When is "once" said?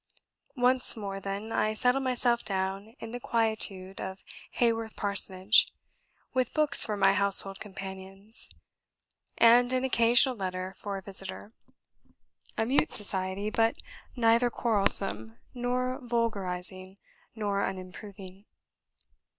0.57-0.97